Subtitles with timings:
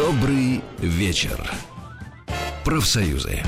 [0.00, 1.38] Добрый вечер.
[2.64, 3.42] Профсоюзы.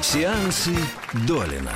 [0.00, 0.74] Сеансы
[1.26, 1.72] Долина.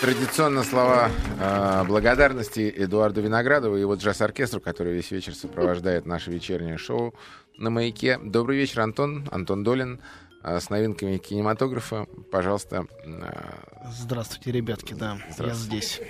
[0.00, 6.78] Традиционно слова э, благодарности Эдуарду Виноградову и его джаз-оркестру, который весь вечер сопровождает наше вечернее
[6.78, 7.12] шоу
[7.58, 8.20] на «Маяке».
[8.22, 9.26] Добрый вечер, Антон.
[9.32, 9.98] Антон Долин
[10.44, 12.06] э, с новинками кинематографа.
[12.30, 12.86] Пожалуйста.
[13.04, 13.90] Э...
[13.90, 16.00] Здравствуйте, ребятки, да, я здесь.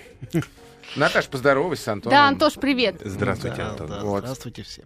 [0.96, 2.18] Наташ, поздоровайся с Антоном.
[2.18, 3.00] Да, Антош, привет.
[3.02, 3.88] Здравствуйте, Да, Антон.
[3.88, 4.24] да, Вот.
[4.24, 4.84] Здравствуйте все.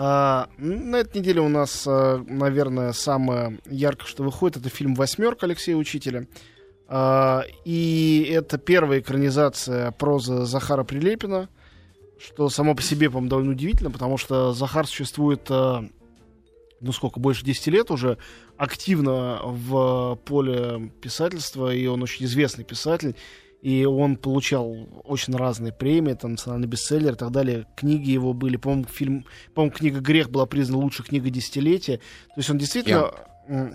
[0.00, 5.46] А, на этой неделе у нас, а, наверное, самое яркое, что выходит, это фильм «Восьмерка»
[5.46, 6.28] Алексея Учителя.
[6.86, 11.48] А, и это первая экранизация прозы Захара Прилепина,
[12.20, 17.66] что само по себе, по-моему, довольно удивительно, потому что Захар существует, ну сколько, больше 10
[17.66, 18.18] лет уже,
[18.56, 23.16] активно в поле писательства, и он очень известный писатель.
[23.62, 27.66] И он получал очень разные премии, там, национальный бестселлер и так далее.
[27.76, 31.96] Книги его были, по-моему, фильм, по-моему, книга «Грех» была признана лучшей книгой десятилетия.
[31.98, 33.10] То есть он действительно...
[33.48, 33.72] э,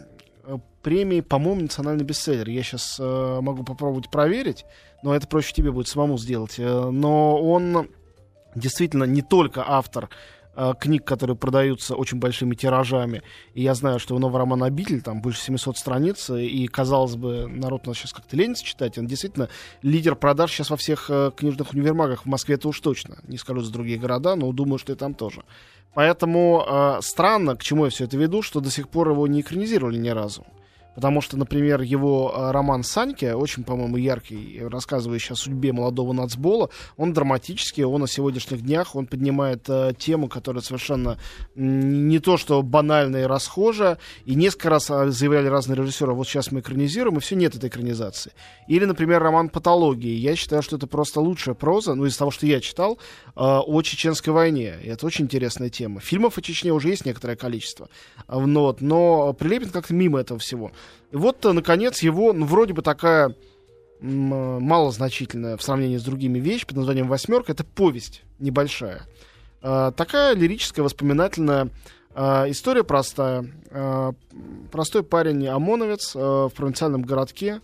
[0.81, 2.49] Премии, по-моему, национальный бестселлер.
[2.49, 4.65] Я сейчас могу попробовать проверить,
[5.01, 6.55] но это проще тебе будет самому сделать.
[6.57, 7.87] Э, но он
[8.53, 10.09] действительно не только автор
[10.55, 13.21] э, книг, которые продаются очень большими тиражами.
[13.53, 17.47] И я знаю, что у нового романа «Обитель» там больше 700 страниц, и, казалось бы,
[17.47, 18.97] народ у нас сейчас как-то ленится читать.
[18.97, 19.49] Он действительно
[19.81, 22.23] лидер продаж сейчас во всех э, книжных универмагах.
[22.23, 23.17] В Москве это уж точно.
[23.27, 25.43] Не скажу за другие города, но думаю, что и там тоже.
[25.93, 29.41] Поэтому э, странно, к чему я все это веду, что до сих пор его не
[29.41, 30.45] экранизировали ни разу.
[30.95, 36.69] Потому что, например, его э, роман «Санька», очень, по-моему, яркий, рассказывающий о судьбе молодого нацбола,
[36.97, 41.17] он драматический, он о сегодняшних днях, он поднимает э, тему, которая совершенно
[41.55, 46.51] не то, что банальная и расхожая, и несколько раз э, заявляли разные режиссеры, вот сейчас
[46.51, 48.33] мы экранизируем, и все, нет этой экранизации.
[48.67, 50.13] Или, например, роман «Патологии».
[50.15, 53.81] Я считаю, что это просто лучшая проза, ну, из того, что я читал, э, о
[53.81, 54.75] чеченской войне.
[54.83, 55.99] И это очень интересная тема.
[55.99, 57.89] Фильмов о Чечне уже есть некоторое количество.
[58.27, 60.71] А, ну вот, но Прилепин как-то мимо этого всего.
[61.11, 63.33] И вот, э, наконец, его, ну, вроде бы такая э,
[64.01, 67.51] малозначительная в сравнении с другими вещь под названием «Восьмерка».
[67.51, 69.03] Это повесть небольшая.
[69.61, 71.69] Э, такая лирическая, воспоминательная
[72.15, 73.45] э, история простая.
[73.69, 74.13] Э,
[74.71, 77.61] простой парень ОМОНовец э, в провинциальном городке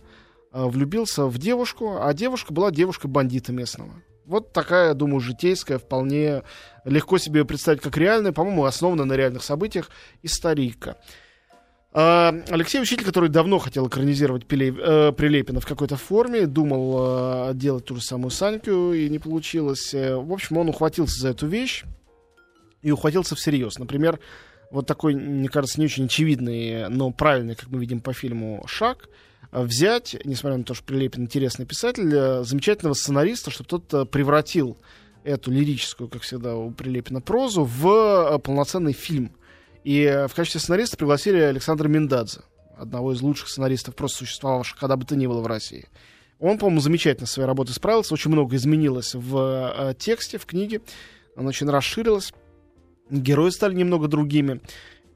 [0.52, 3.92] влюбился в девушку, а девушка была девушкой бандита местного.
[4.26, 6.42] Вот такая, думаю, житейская, вполне
[6.84, 9.90] легко себе представить как реальная, по-моему, основана на реальных событиях
[10.22, 10.96] историка.
[11.92, 17.54] А, Алексей Учитель, который давно хотел экранизировать Пиле- э, Прилепина в какой-то форме, думал э,
[17.54, 19.92] делать ту же самую Саньку, и не получилось.
[19.92, 21.82] Э, В общем, он ухватился за эту вещь
[22.82, 23.78] и ухватился всерьез.
[23.80, 24.20] Например,
[24.70, 29.08] вот такой, мне кажется, не очень очевидный, но правильный, как мы видим по фильму, шаг
[29.50, 34.78] взять, несмотря на то, что Прилепин интересный писатель, э, замечательного сценариста, чтобы тот э, превратил
[35.24, 39.32] эту лирическую, как всегда, у Прилепина прозу в полноценный фильм.
[39.84, 42.40] И э, в качестве сценариста пригласили Александра Миндадзе,
[42.76, 45.88] одного из лучших сценаристов, просто существовавших когда бы то ни было в России.
[46.38, 50.80] Он, по-моему, замечательно своей работой справился, очень много изменилось в э, тексте, в книге,
[51.36, 52.32] она очень расширилась,
[53.10, 54.60] герои стали немного другими.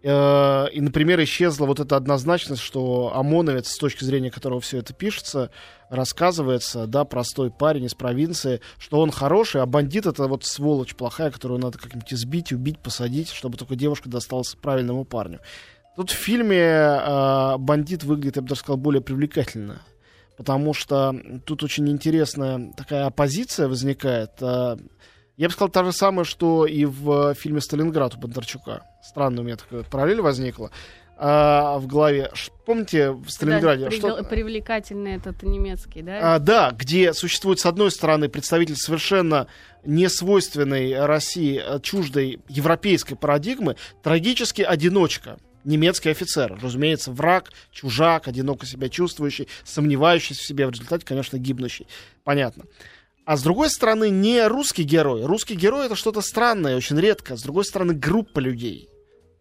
[0.07, 4.93] Э, И, например, исчезла вот эта однозначность, что ОМОНовец, с точки зрения которого все это
[4.93, 5.51] пишется,
[5.89, 11.31] рассказывается, да, простой парень из провинции, что он хороший, а бандит это вот сволочь плохая,
[11.31, 15.41] которую надо как-нибудь избить, убить, посадить, чтобы только девушка досталась правильному парню.
[15.97, 19.81] Тут в фильме э, бандит выглядит, я бы даже сказал, более привлекательно.
[20.37, 21.15] Потому что
[21.47, 24.33] тут очень интересная такая оппозиция возникает.
[24.41, 24.77] Э,
[25.37, 28.83] я бы сказал, та же самая, что и в фильме «Сталинград» у Бондарчука.
[29.03, 30.71] Странно у меня такая параллель возникла.
[31.17, 32.31] А, в голове.
[32.35, 33.85] Ш- Помните в Сталинграде?
[33.85, 36.35] Да, что- Привлекательный этот немецкий, да?
[36.35, 39.47] а, да, где существует, с одной стороны, представитель совершенно
[39.85, 45.39] несвойственной России, э, чуждой европейской парадигмы, трагически одиночка.
[45.65, 51.87] Немецкий офицер, разумеется, враг, чужак, одиноко себя чувствующий, сомневающийся в себе, в результате, конечно, гибнущий.
[52.23, 52.65] Понятно.
[53.25, 55.25] А с другой стороны, не русский герой.
[55.25, 57.37] Русский герой это что-то странное, очень редко.
[57.37, 58.91] С другой стороны, группа людей.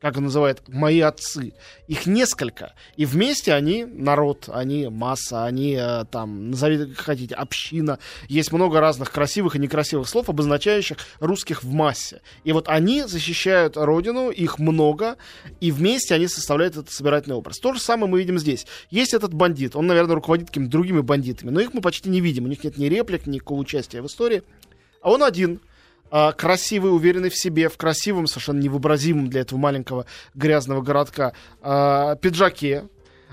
[0.04, 1.54] Как он называет, мои отцы.
[1.88, 2.74] Их несколько.
[2.98, 8.00] И вместе они народ, они масса, они э, там, назовите как хотите, община.
[8.28, 12.20] Есть много разных красивых и некрасивых слов, обозначающих русских в массе.
[12.44, 15.16] И вот они защищают родину, их много,
[15.62, 17.60] и вместе они составляют этот собирательный образ.
[17.60, 18.68] То же самое мы видим здесь.
[18.90, 22.44] Есть этот бандит, он, наверное, руководит какими-то другими бандитами, но их мы почти не видим.
[22.44, 24.44] У них нет ни реплик, ни никакого участия в истории.
[25.02, 25.62] А он один
[26.38, 30.06] красивый, уверенный в себе, в красивом, совершенно невообразимом для этого маленького
[30.36, 32.88] грязного городка а, пиджаке,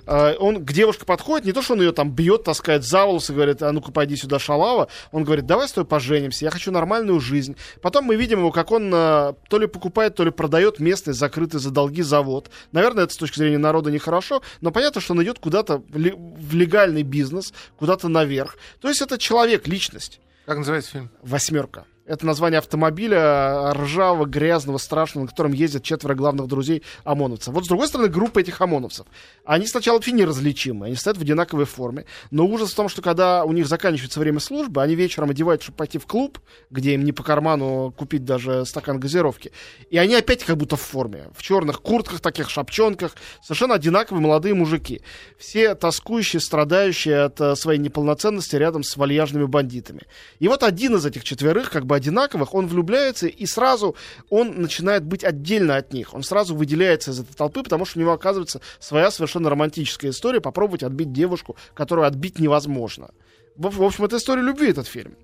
[0.06, 3.34] э, он к девушке подходит, не то, что он ее там бьет, таскает за волосы,
[3.34, 4.88] говорит, а ну-ка пойди сюда, шалава.
[5.12, 7.56] Он говорит, давай с тобой поженимся, я хочу нормальную жизнь.
[7.82, 11.70] Потом мы видим его, как он то ли покупает, то ли продает местный закрытый за
[11.70, 12.50] долги завод.
[12.72, 17.02] Наверное, это с точки зрения народа нехорошо, но понятно, что он идет куда-то в легальный
[17.02, 18.56] бизнес, куда-то наверх.
[18.80, 20.20] То есть это человек, личность.
[20.46, 21.10] Как называется фильм?
[21.22, 21.84] Восьмерка.
[22.06, 27.54] Это название автомобиля ржавого, грязного, страшного, на котором ездят четверо главных друзей ОМОНовцев.
[27.54, 29.06] Вот с другой стороны, группа этих ОМОНовцев.
[29.44, 32.06] Они сначала вообще неразличимы, они стоят в одинаковой форме.
[32.30, 35.76] Но ужас в том, что когда у них заканчивается время службы, они вечером одеваются, чтобы
[35.76, 36.38] пойти в клуб,
[36.70, 39.52] где им не по карману купить даже стакан газировки.
[39.90, 41.28] И они опять как будто в форме.
[41.34, 43.14] В черных куртках, таких шапчонках.
[43.42, 45.02] Совершенно одинаковые молодые мужики.
[45.38, 50.02] Все тоскующие, страдающие от э, своей неполноценности рядом с вальяжными бандитами.
[50.38, 53.94] И вот один из этих четверых, как бы одинаковых, он влюбляется, и сразу
[54.28, 56.14] он начинает быть отдельно от них.
[56.14, 60.40] Он сразу выделяется из этой толпы, потому что у него оказывается своя совершенно романтическая история,
[60.40, 63.10] попробовать отбить девушку, которую отбить невозможно.
[63.56, 65.14] В, в общем, это история любви, этот фильм.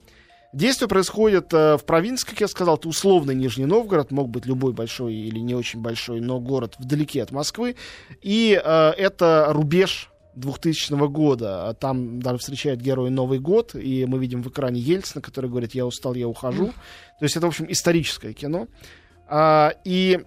[0.53, 4.73] Действие происходит э, в провинции, как я сказал, это условный Нижний Новгород, мог быть любой
[4.73, 7.77] большой или не очень большой, но город вдалеке от Москвы.
[8.23, 11.69] И э, это рубеж 2000 года.
[11.69, 15.75] А Там даже встречает герои Новый год, и мы видим в экране Ельцина, который говорит,
[15.75, 16.67] я устал, я ухожу.
[17.19, 18.69] То есть это, в общем, историческое кино.
[19.29, 20.21] А, и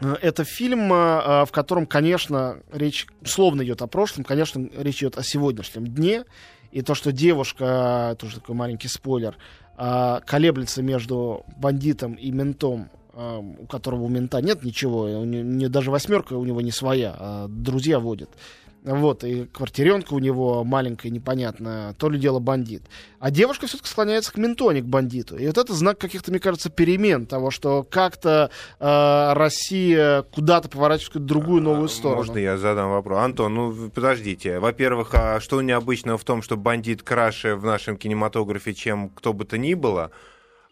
[0.00, 5.18] э, это фильм, э, в котором, конечно, речь условно идет о прошлом, конечно, речь идет
[5.18, 6.24] о сегодняшнем дне.
[6.72, 9.36] И то, что девушка, тоже такой маленький спойлер,
[9.76, 15.42] а, колеблется между бандитом и ментом, а, у которого у мента нет ничего, у не,
[15.42, 18.30] не- даже восьмерка у него не своя, а друзья водят.
[18.84, 22.82] Вот, и квартиренка у него маленькая, непонятная, то ли дело бандит.
[23.20, 25.36] А девушка все-таки склоняется к менту, а не к бандиту.
[25.36, 28.50] И вот это знак каких-то, мне кажется, перемен того, что как-то
[28.80, 32.22] э, Россия куда-то поворачивает в другую новую сторону.
[32.22, 33.20] Можно я задам вопрос?
[33.20, 34.58] Антон, ну подождите.
[34.58, 39.44] Во-первых, а что необычного в том, что бандит краше в нашем кинематографе, чем кто бы
[39.44, 40.10] то ни было?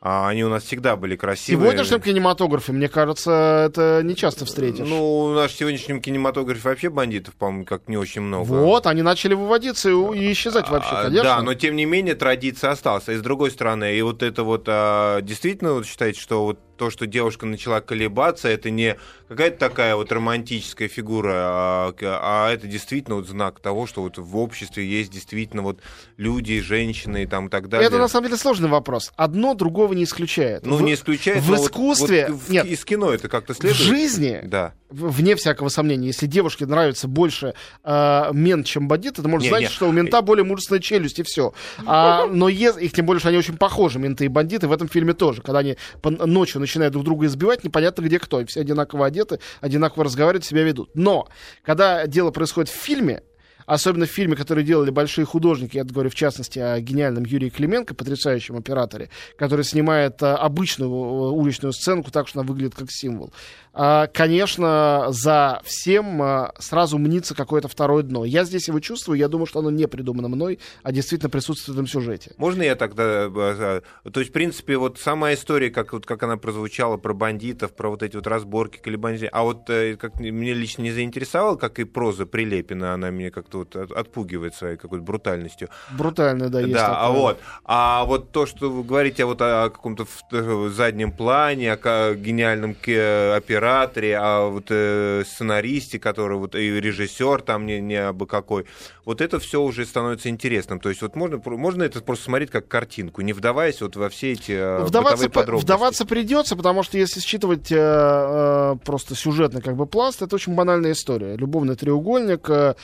[0.02, 1.70] А они у нас всегда были В красивые.
[1.72, 4.86] сегодняшнем кинематографе, мне кажется, это не часто встретишь.
[4.88, 8.46] Ну, в нашем сегодняшнем кинематографе вообще бандитов, по-моему, как не очень много.
[8.48, 11.22] вот, они начали выводиться и, и исчезать вообще, А, конечно.
[11.24, 13.08] Да, но тем не менее традиция осталась.
[13.10, 16.88] И с другой стороны, и вот это вот а, действительно вот считаете, что вот то,
[16.88, 18.96] что девушка начала колебаться, это не
[19.28, 24.34] какая-то такая вот романтическая фигура, а, а это действительно вот знак того, что вот в
[24.38, 25.80] обществе есть действительно вот
[26.16, 27.86] люди, женщины и там и так далее.
[27.86, 29.12] Это на самом деле сложный вопрос.
[29.16, 30.64] Одно другого не исключает.
[30.64, 32.64] ну, В- не исключает, в но вот- искусстве- вот в- нет.
[32.64, 33.76] из кино это как-то В следует.
[33.82, 34.72] жизни, Да.
[34.88, 37.52] в- вне всякого сомнения, если девушке нравится больше
[37.84, 39.74] э, мент, чем бандит, это может Не, значить, не.
[39.74, 41.52] что у мента более мужественная челюсть и все.
[41.84, 44.88] А, но ес- их тем более, что они очень похожи, менты и бандиты, в этом
[44.88, 45.42] фильме тоже.
[45.42, 48.40] Когда они по- ночью начинают друг друга избивать, непонятно где кто.
[48.40, 50.90] И все одинаково одеты, одинаково разговаривают, себя ведут.
[50.94, 51.28] Но,
[51.62, 53.22] когда дело происходит в фильме,
[53.70, 57.94] особенно в фильме, который делали большие художники, я говорю в частности о гениальном Юрии Клименко,
[57.94, 63.32] потрясающем операторе, который снимает а, обычную э, уличную сценку так, что она выглядит как символ.
[63.72, 68.24] А, конечно, за всем а, сразу мнится какое-то второе дно.
[68.24, 71.78] Я здесь его чувствую, я думаю, что оно не придумано мной, а действительно присутствует в
[71.78, 72.32] этом сюжете.
[72.36, 73.30] Можно я тогда...
[73.32, 77.14] э, э, То есть, в принципе, вот сама история, как, вот, как она прозвучала про
[77.14, 81.54] бандитов, про вот эти вот разборки, колебания, а вот э, как мне лично не заинтересовала,
[81.54, 85.68] как и проза Прилепина, она меня как-то вот от- отпугивает своей какой-то брутальностью.
[85.90, 87.20] Брутально, да, есть да, а такое.
[87.20, 92.72] вот, а вот то, что вы говорите вот о каком-то э, заднем плане, о гениальном
[92.72, 98.66] операторе, о вот э, сценаристе, который вот и режиссер там не, не абы какой,
[99.04, 100.80] вот это все уже становится интересным.
[100.80, 104.32] То есть вот можно можно это просто смотреть как картинку, не вдаваясь вот во все
[104.32, 105.64] эти э, Вдаваться, подробности.
[105.64, 110.92] вдаваться придется, потому что если считывать э, просто сюжетный как бы пласт, это очень банальная
[110.92, 111.36] история.
[111.36, 112.74] Любовный треугольник, э,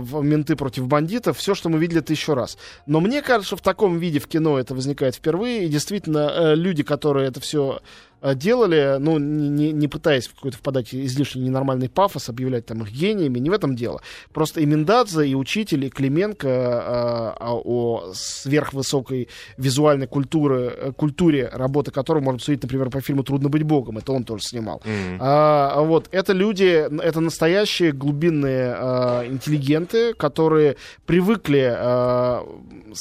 [0.00, 2.58] в- менты против бандитов, все, что мы видели тысячу раз.
[2.86, 6.82] Но мне кажется, в таком виде в кино это возникает впервые, и действительно э, люди,
[6.82, 7.80] которые это все
[8.22, 13.38] делали, ну, не, не- пытаясь в какой-то впадать излишне ненормальный пафос, объявлять там их гениями,
[13.38, 14.00] не в этом дело.
[14.32, 21.48] Просто и Миндадзе, и учитель, и Клименко э, а, о сверхвысокой визуальной культуры, э, культуре,
[21.52, 24.82] работы которого можно судить, например, по фильму «Трудно быть богом», это он тоже снимал.
[24.84, 25.18] Мгм.
[25.20, 32.46] А, вот, это люди, это настоящие глубинные а, интеллигенты, которые привыкли а,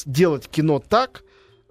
[0.06, 1.24] делать кино так,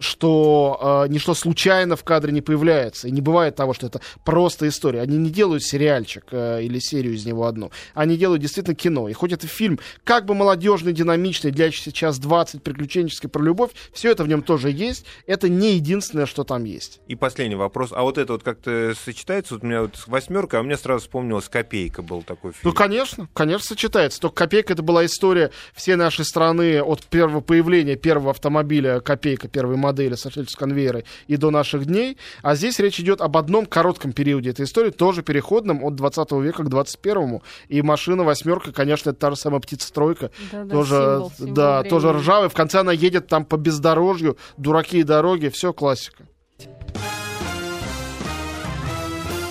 [0.03, 3.09] что э, ничто случайно в кадре не появляется.
[3.09, 5.01] И не бывает того, что это просто история.
[5.01, 7.71] Они не делают сериальчик э, или серию из него одну.
[7.95, 9.09] Они делают действительно кино.
[9.09, 14.11] И хоть это фильм как бы молодежный, динамичный, длящийся час 20, приключенческий про любовь, все
[14.11, 15.07] это в нем тоже есть.
[15.27, 17.01] Это не единственное, что там есть.
[17.07, 17.91] И последний вопрос.
[17.93, 19.55] А вот это вот как-то сочетается?
[19.55, 22.63] Вот у меня вот восьмерка, а мне сразу вспомнилась «Копейка» был такой фильм.
[22.65, 24.21] Ну, конечно, конечно, сочетается.
[24.21, 29.77] Только «Копейка» это была история всей нашей страны от первого появления первого автомобиля «Копейка», первой
[29.77, 32.19] модели, сошедшей с конвейера, и до наших дней.
[32.43, 36.63] А здесь речь идет об одном коротком периоде этой истории, тоже переходном от 20 века
[36.65, 37.41] к 21.
[37.69, 40.31] И машина «восьмерка», конечно, это та же самая птица-стройка.
[40.51, 41.91] Да-да, тоже, символ, символ да, времени.
[41.91, 42.49] тоже ржавый.
[42.49, 46.25] В конце она едет там по бездорожью, дураки и дороги, все классика.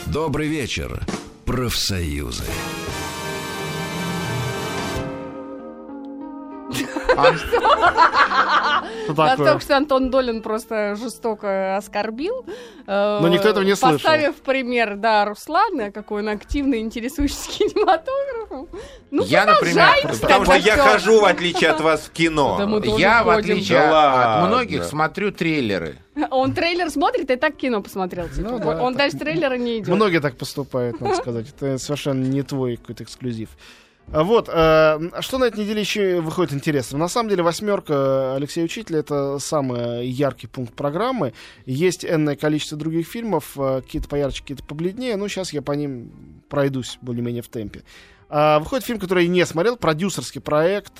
[0.07, 1.01] Добрый вечер,
[1.45, 2.43] профсоюзы.
[7.11, 9.47] Что Да, такое?
[9.47, 12.45] только что Антон Долин просто жестоко оскорбил.
[12.87, 13.97] э, Но никто этого не слышал.
[13.97, 18.67] Поставив пример, да, Руслана, какой он активно интересующийся кинематографом.
[19.11, 19.87] Ну, Я, например,
[20.21, 22.57] Потому что я хожу, в отличие от вас, в кино.
[22.97, 25.97] Я, в отличие от многих, смотрю трейлеры.
[26.29, 28.27] Он трейлер смотрит и так кино посмотрел.
[28.29, 28.49] типа.
[28.49, 28.97] Ну да, он так.
[28.97, 29.95] дальше трейлера не идет.
[29.95, 31.47] Многие так поступают, надо сказать.
[31.49, 33.49] Это совершенно не твой какой-то эксклюзив.
[34.11, 36.97] Вот, э, что на этой неделе еще выходит интересно?
[36.97, 41.33] На самом деле, восьмерка Алексея Учителя это самый яркий пункт программы.
[41.65, 45.15] Есть энное количество других фильмов, э, какие-то поярче, какие-то побледнее.
[45.15, 46.11] Ну, сейчас я по ним
[46.49, 47.83] пройдусь более-менее в темпе.
[48.27, 50.93] А, выходит фильм, который я не смотрел, продюсерский проект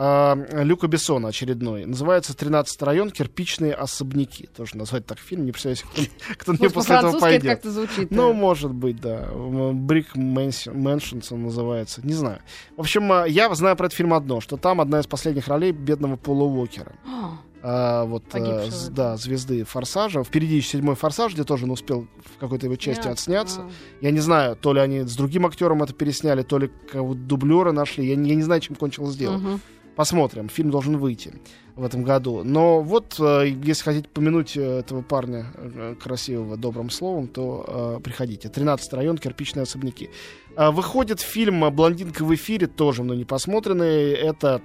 [0.00, 1.84] э, Люка Бессона очередной.
[1.84, 3.10] Называется «13 район.
[3.10, 4.46] Кирпичные особняки».
[4.56, 5.44] Тоже назвать так фильм.
[5.44, 6.02] Не представляю, кто,
[6.38, 7.50] кто мне после этого пойдет.
[7.50, 8.10] как-то звучит.
[8.10, 9.28] Ну, может быть, да.
[9.72, 12.00] Brick Mansions он называется.
[12.04, 12.40] Не знаю.
[12.76, 15.72] В общем, а, я знаю про этот фильм одно, что там одна из последних ролей
[15.72, 16.92] бедного Пола Уокера.
[17.06, 19.18] А, А, вот, Погибшего, с- да.
[19.18, 20.24] звезды Форсажа.
[20.24, 23.12] Впереди еще седьмой Форсаж, где тоже он успел в какой-то его части ясно.
[23.12, 23.60] отсняться.
[23.60, 23.70] А.
[24.00, 28.06] Я не знаю, то ли они с другим актером это пересняли, то ли дублера нашли.
[28.08, 29.36] Я, не- я не знаю, чем кончилось дело.
[29.36, 29.60] Мгм.
[29.96, 30.48] Посмотрим.
[30.48, 31.34] Фильм должен выйти
[31.76, 32.42] в этом году.
[32.44, 38.48] Но вот, э, если хотите помянуть э, этого парня э, красивого добрым словом, то приходите.
[38.48, 40.10] 13 район, кирпичные особняки.
[40.56, 44.12] А, Выходит фильм «Блондинка в эфире», тоже мной не посмотренный.
[44.12, 44.60] Это,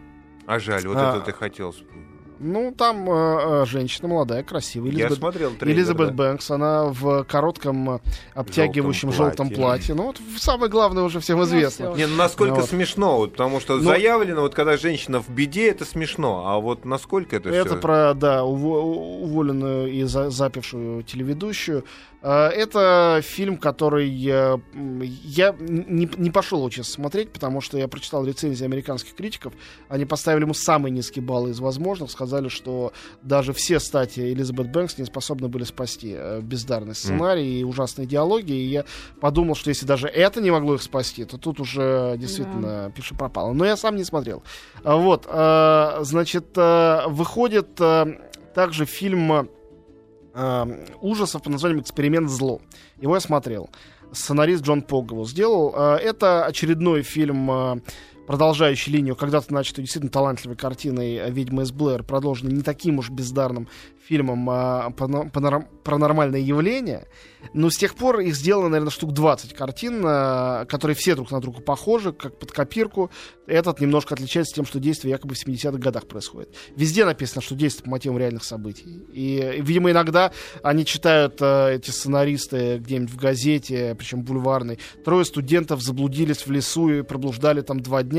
[0.45, 1.71] А жаль, вот А, это ты хотел.
[1.71, 2.04] вспомнить.
[2.39, 4.89] Ну, там э, э, женщина молодая, красивая.
[4.91, 5.77] Я Элизабет, смотрел трейлер.
[5.77, 6.13] Элизабет да.
[6.13, 7.99] Бэнкс, она в коротком э,
[8.33, 9.95] обтягивающем желтом Желтом платье.
[9.95, 11.93] Ну, вот самое главное уже всем Ну, известно.
[11.95, 12.69] Не, ну насколько Ну, вот.
[12.69, 16.85] смешно, вот, потому что Ну- заявлено, вот когда женщина в беде, это смешно, а вот
[16.85, 18.81] насколько это, Это всё- про, да, уво-
[19.23, 21.85] уволенную и за- запившую телеведущую.
[22.21, 28.25] Э, Это фильм, который я, я не, не пошел очень смотреть, потому что я прочитал
[28.25, 29.53] рецензии американских критиков.
[29.89, 32.09] Они поставили ему самые низкие баллы из возможных.
[32.09, 37.63] Сказали, что даже все стати Элизабет Бэнкс не способны были спасти э, бездарный сценарий и
[37.63, 38.51] ужасные диалоги.
[38.51, 38.85] И я
[39.21, 43.53] подумал, что если даже это не могло их спасти, то тут уже действительно пиши пропало.
[43.53, 44.43] Но я сам не смотрел.
[44.83, 47.79] А, Вот, э, значит, э, выходит
[48.53, 49.49] также фильм
[51.01, 52.59] ужасов под названием «Эксперимент зло».
[52.99, 53.69] Его я смотрел.
[54.11, 55.73] Сценарист Джон Пог его сделал.
[55.73, 57.81] Это очередной фильм,
[58.27, 63.67] продолжающий линию когда-то начатой действительно талантливой картиной «Ведьма из Блэр», продолженный не таким уж бездарным
[64.07, 67.07] фильмом а, пано- панорам- «Паранормальное явление».
[67.53, 71.39] Но с тех пор их сделано, наверное, штук 20 картин, э, которые все друг на
[71.39, 73.11] друга похожи, как под копирку.
[73.47, 76.55] Этот немножко отличается тем, что действие якобы в 70-х годах происходит.
[76.75, 79.05] Везде написано, что действие по мотивам реальных событий.
[79.13, 80.31] И, видимо, иногда
[80.63, 84.79] они читают э, эти сценаристы где-нибудь в газете, причем бульварной.
[85.03, 88.14] Трое студентов заблудились в лесу и проблуждали там два дня.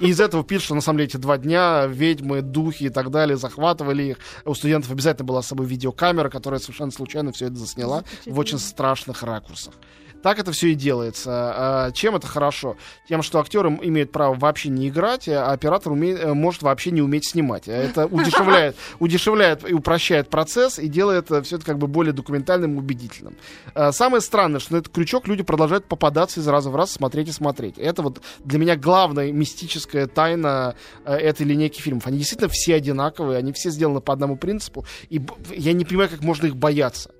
[0.00, 3.10] И из этого пишут, что на самом деле эти два дня ведьмы, духи и так
[3.10, 4.18] далее захватывали их.
[4.44, 8.58] У студентов обязательно была с собой видеокамера, которая совершенно случайно все это засняла в очень
[8.58, 9.74] страшных ракурсах.
[10.22, 11.30] Так это все и делается.
[11.30, 12.76] А, Чем это хорошо?
[13.08, 17.00] Тем, что актеры имеют право вообще не играть, а оператор уме- э, может вообще не
[17.00, 17.68] уметь снимать.
[17.68, 22.78] Это удешевляет, удешевляет и упрощает процесс и делает все это как бы более документальным и
[22.78, 23.36] убедительным.
[23.74, 27.28] А, Самое странное, что на этот крючок люди продолжают попадаться из раза в раз, смотреть
[27.28, 27.78] и смотреть.
[27.78, 30.74] Это вот для меня главная мистическая тайна
[31.04, 32.06] э, этой линейки фильмов.
[32.06, 35.20] Они действительно все одинаковые, они все сделаны по одному принципу, и
[35.54, 37.10] я не понимаю, как можно их бояться.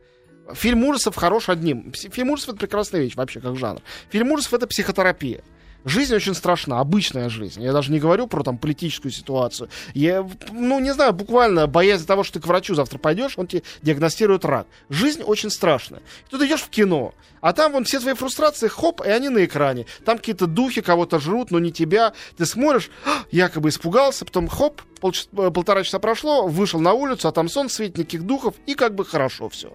[0.55, 1.93] Фильм ужасов хорош одним.
[1.93, 3.81] Фильм ужасов это прекрасная вещь вообще, как жанр.
[4.11, 5.43] Фильм ужасов это психотерапия.
[5.87, 7.63] Жизнь очень страшна, обычная жизнь.
[7.63, 9.71] Я даже не говорю про там политическую ситуацию.
[9.95, 13.63] Я, ну, не знаю, буквально боязнь того, что ты к врачу завтра пойдешь, он тебе
[13.83, 14.67] диагностирует рак.
[14.91, 16.01] Жизнь очень страшная.
[16.01, 19.45] И тут идешь в кино, а там вон все твои фрустрации, хоп, и они на
[19.45, 19.87] экране.
[20.05, 22.13] Там какие-то духи кого-то жрут, но не тебя.
[22.37, 27.29] Ты смотришь, «А, якобы испугался, потом хоп, полчаса- э, полтора часа прошло, вышел на улицу,
[27.29, 29.73] а там сон, светит никаких духов, и как бы хорошо все.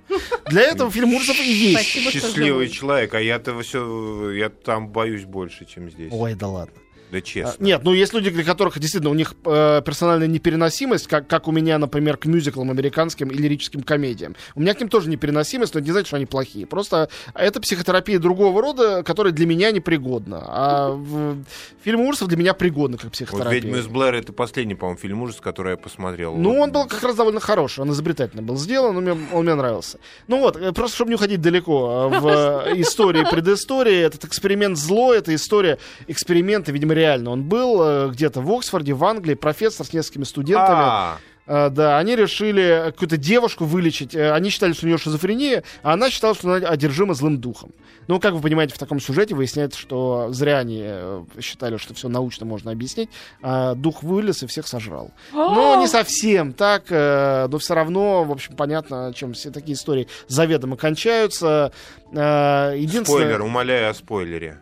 [0.48, 1.76] Для этого фильм ужасов и есть.
[1.76, 6.01] Спасибо, Счастливый человек, а я-то все, я там боюсь больше, чем здесь.
[6.10, 6.74] Ой, да ладно.
[7.12, 7.64] Да честно.
[7.64, 11.52] Нет, ну есть люди, для которых действительно у них э, персональная непереносимость, как, как у
[11.52, 14.36] меня, например, к мюзиклам американским и лирическим комедиям.
[14.56, 16.66] У меня к ним тоже непереносимость, но это не значит, что они плохие.
[16.66, 20.42] Просто это психотерапия другого рода, которая для меня непригодна.
[20.46, 21.44] А в,
[21.84, 23.60] фильм ужасов для меня пригодны как Вот психотерапия.
[23.60, 26.36] «Ведьма из Блэр»— это последний, по-моему, фильм ужас, который я посмотрел.
[26.38, 26.60] Ну, Вот.
[26.60, 30.00] он был как раз довольно хороший, он изобретательно был сделан, он мне, он мне нравился.
[30.28, 35.14] Ну вот, э, просто чтобы не уходить далеко э, в истории, предыстории, этот эксперимент зло,
[35.14, 35.78] это история
[36.08, 37.32] эксперимента, видимо, реально.
[37.32, 40.80] Он был э, где-то в Оксфорде, в Англии, профессор с несколькими студентами.
[40.82, 41.18] А,
[41.52, 44.16] Э, Да, они решили какую-то девушку вылечить.
[44.16, 47.72] Э, Они считали, что у нее шизофрения, а она считала, что она одержима злым духом.
[48.08, 52.08] Ну, как вы понимаете, в таком сюжете выясняется, что зря они э, считали, что все
[52.10, 53.10] научно можно объяснить.
[53.42, 55.12] А дух вылез и всех сожрал.
[55.34, 60.08] Ну, не совсем так, э, но все равно, в общем, понятно, чем все такие истории
[60.28, 61.72] заведомо кончаются.
[62.14, 63.04] Э, Единственное...
[63.06, 64.60] спойлер, умоляю о спойлере.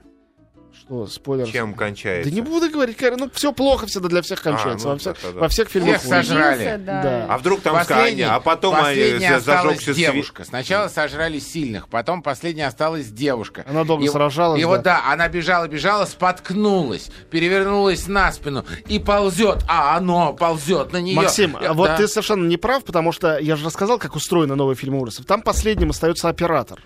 [0.89, 1.47] Что, спойлер?
[1.47, 2.27] Чем кончается?
[2.31, 4.87] Да не буду говорить, ну все плохо всегда для всех кончается.
[4.87, 5.97] ну, во, всех, во всех фильмах.
[5.99, 6.77] Всех сожрали.
[6.83, 7.03] Да.
[7.03, 7.25] Да.
[7.29, 10.43] А вдруг там Последний- Аня, а потом осталась зажегся девушка.
[10.45, 13.63] Сначала сожрали сильных, потом последняя осталась девушка.
[13.69, 14.67] Она долго И- сражалась, И да.
[14.67, 19.63] вот да, она бежала, бежала, споткнулась, перевернулась на спину и ползет.
[19.67, 21.15] А оно ползет на нее.
[21.15, 21.97] Максим, Э, а вот да.
[21.97, 25.27] ты совершенно не прав, потому что я же рассказал, как устроены новые фильмы ужасов.
[25.27, 26.79] Там последним остается оператор.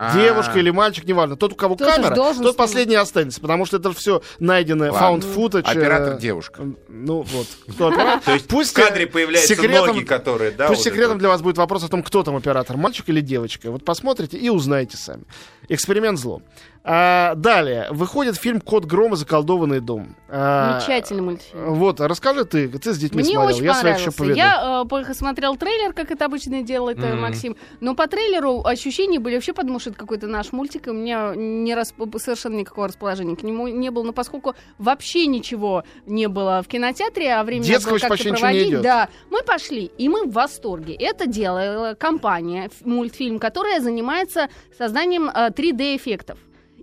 [0.00, 0.14] А.
[0.16, 1.36] Девушка или мальчик, неважно.
[1.36, 5.26] Тот, у кого Кто-то ж камера, тот последний останется, потому что это все найдено Ладно.
[5.26, 5.64] found footage.
[5.66, 6.62] э, Оператор девушка.
[6.88, 8.20] Ну вот, кто оператор?
[8.24, 10.68] То есть Пусть в кадре появляются секретом- ноги, которые, да?
[10.68, 13.20] Пусть вот секретом это для вас будет вопрос о том, кто там оператор, мальчик или
[13.20, 13.70] девочка.
[13.72, 15.24] Вот посмотрите и узнаете сами.
[15.68, 16.42] Эксперимент зло.
[16.84, 17.86] А, далее.
[17.90, 19.16] Выходит фильм «Кот Грома.
[19.16, 20.16] Заколдованный дом».
[20.30, 21.74] А, Замечательный мультфильм.
[21.74, 24.18] Вот, расскажи ты, ты с детьми Мне смотрел, очень я своих еще понравился.
[24.18, 24.36] поведу.
[24.38, 27.20] Я э, посмотрел трейлер, как это обычно делает Мгм.
[27.20, 27.56] Максим.
[27.80, 31.32] Но по трейлеру ощущения были вообще, потому что это какой-то наш мультик, и у меня
[31.34, 34.02] не рас- совершенно никакого расположения к нему не было.
[34.04, 38.36] Но поскольку вообще ничего не было в кинотеатре, а времени Детского было как-то почти ничего
[38.36, 38.82] не проводить, идет.
[38.82, 40.94] да, мы пошли, и мы в восторге.
[40.94, 46.38] Это делала компания, мультфильм, которая занимается созданием э, 3D-эффектов.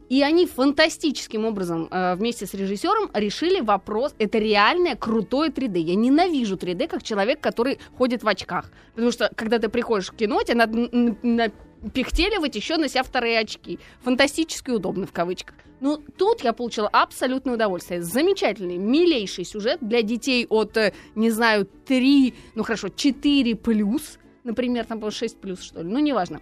[0.09, 4.13] И они фантастическим образом э, вместе с режиссером решили вопрос.
[4.19, 5.79] Это реальное крутое 3D.
[5.79, 8.71] Я ненавижу 3D как человек, который ходит в очках.
[8.93, 10.89] Потому что, когда ты приходишь в кино, тебе надо
[11.23, 13.79] напихтеливать еще на себя вторые очки.
[14.03, 15.55] Фантастически удобно в кавычках.
[15.81, 18.01] Ну, тут я получила абсолютное удовольствие.
[18.01, 24.19] Замечательный, милейший сюжет для детей от, э, не знаю, 3, ну хорошо, 4 плюс.
[24.43, 25.89] Например, там, по-моему, 6 плюс, что ли.
[25.89, 26.41] Ну, неважно.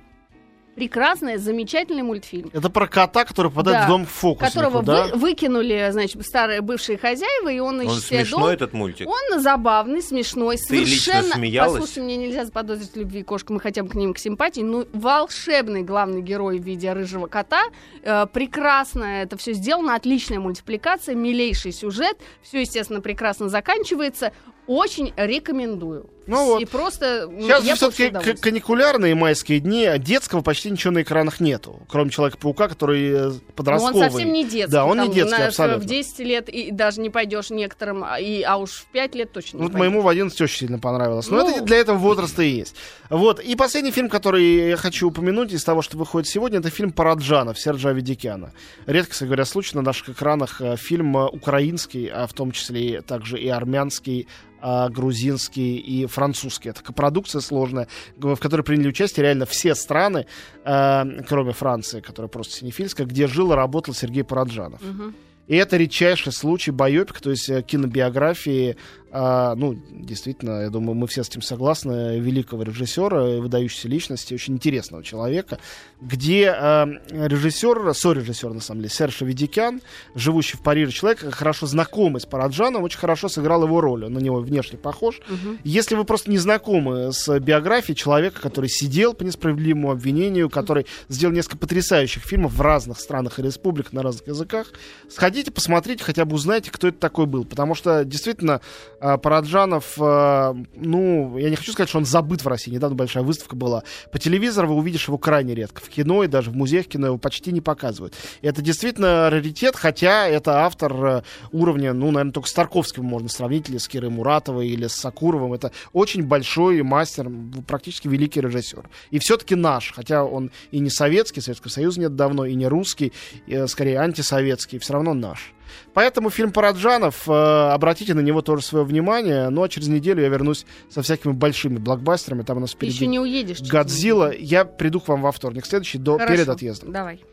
[0.75, 5.05] Прекрасный, замечательный мультфильм Это про кота, который попадает Да, в дом фокуснику, которого да?
[5.07, 8.49] вы- выкинули, значит, старые бывшие хозяева, и он Он ищет себе смешной, дом.
[8.49, 9.07] этот мультик?
[9.07, 11.35] Он забавный, смешной, Ты лично совершенно...
[11.35, 11.73] смеялась?
[11.73, 15.83] Послушайте, мне нельзя заподозрить любви кошкам и хотя бы к ним к симпатии, но волшебный
[15.83, 17.63] главный герой в виде рыжего кота.
[18.01, 24.31] Э, прекрасно это все сделано, отличная мультипликация, милейший сюжет, все, естественно, прекрасно заканчивается.
[24.65, 26.09] Очень рекомендую.
[26.27, 26.61] Ну вот.
[26.61, 27.29] И просто...
[27.39, 28.09] Сейчас я все-таки
[28.39, 33.29] каникулярные майские дни, а детского почти ничего на экранах нету, кроме Человека-паука, который э, Но
[33.33, 34.09] он подростковый.
[34.09, 34.71] совсем не детский.
[34.71, 35.81] Да, он там не детский, на- абсолютно.
[35.83, 39.31] В 10 лет и даже не пойдешь некоторым, а, и, а уж в 5 лет
[39.33, 39.79] точно Вот пойдешь.
[39.79, 41.27] моему в 11 очень сильно понравилось.
[41.29, 41.49] Но Ну.
[41.55, 42.75] это для этого возраста и есть.
[43.09, 43.39] Вот.
[43.41, 47.59] И последний фильм, который я хочу упомянуть из того, что выходит сегодня, это фильм Параджанов
[47.59, 48.53] Серджа Авидикяна.
[48.85, 53.01] Редко, кстати говоря, случай на наших экранах э, фильм э, украинский, а в том числе
[53.01, 54.27] также и армянский,
[54.65, 56.69] а, грузинский и французский.
[56.69, 60.25] Это продукция сложная, в которой приняли участие реально все страны,
[60.63, 64.81] э, кроме Франции, которая просто синефильская, где жил и работал Сергей Параджанов.
[64.81, 65.15] Мгм.
[65.47, 68.77] И это редчайший случай байопик, то есть э, кинобиографии,
[69.15, 74.55] а, ну, действительно, я думаю, мы все с этим согласны, великого режиссера, выдающейся личности, очень
[74.55, 75.59] интересного человека,
[76.01, 79.81] где э, режиссер, сорежиссер, на самом деле, Серж Ведикян,
[80.15, 84.19] живущий в Париже человек, хорошо знакомый с Параджаном, очень хорошо сыграл его роль, он на
[84.19, 85.21] него внешне похож.
[85.29, 85.59] Мгм.
[85.63, 91.35] Если вы просто не знакомы с биографией человека, который сидел по несправедливому обвинению, который сделал
[91.35, 94.73] несколько потрясающих фильмов в разных странах и республиках на разных языках,
[95.07, 97.45] сходите, посмотрите, хотя бы узнайте, кто это такой был.
[97.45, 98.59] Потому что действительно
[99.02, 102.71] а, Параджанов, а, ну, я не хочу сказать, что он забыт в России.
[102.71, 103.83] Недавно большая выставка была.
[104.11, 105.81] По телевизору вы увидишь его крайне редко.
[105.81, 108.13] В кино и даже в музеях кино его почти не показывают.
[108.41, 113.69] Это действительно раритет, хотя это автор э, уровня, ну, наверное, только с Тарковским можно сравнить,
[113.69, 115.53] или с Кирой Муратовой, или с Сакуровым.
[115.53, 117.29] Это очень большой мастер,
[117.67, 118.89] практически великий режиссер.
[119.11, 123.11] И все-таки наш, хотя он и не советский, Советского Союза нет давно, и не русский,
[123.47, 125.53] и, э, скорее антисоветский, все равно наш.
[125.93, 129.49] Поэтому фильм Параджанов, э, обратите на него тоже свое внимание.
[129.49, 132.43] Ну а через неделю я вернусь со всякими большими блокбастерами.
[132.43, 133.61] Там у нас впереди еще не уедешь.
[133.61, 134.33] Годзилла.
[134.35, 136.91] Я приду к вам во вторник, следующий, до, перед отъездом.
[136.91, 137.23] Давай.